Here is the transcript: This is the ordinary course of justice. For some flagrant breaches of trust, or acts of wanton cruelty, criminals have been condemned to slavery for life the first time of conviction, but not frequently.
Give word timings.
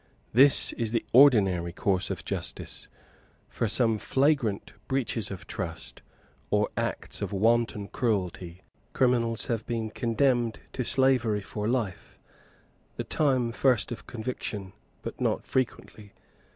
This 0.33 0.73
is 0.79 0.89
the 0.89 1.05
ordinary 1.13 1.71
course 1.71 2.09
of 2.09 2.25
justice. 2.25 2.89
For 3.47 3.67
some 3.67 3.99
flagrant 3.99 4.73
breaches 4.87 5.29
of 5.29 5.45
trust, 5.45 6.01
or 6.49 6.69
acts 6.75 7.21
of 7.21 7.31
wanton 7.31 7.87
cruelty, 7.87 8.63
criminals 8.93 9.45
have 9.45 9.63
been 9.67 9.91
condemned 9.91 10.59
to 10.73 10.83
slavery 10.83 11.41
for 11.41 11.67
life 11.67 12.17
the 12.95 13.03
first 13.53 13.89
time 13.91 13.95
of 13.95 14.07
conviction, 14.07 14.73
but 15.03 15.21
not 15.21 15.45
frequently. 15.45 16.13